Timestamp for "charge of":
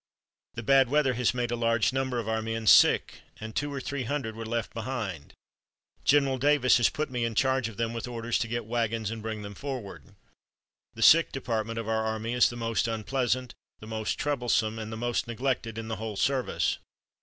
7.35-7.77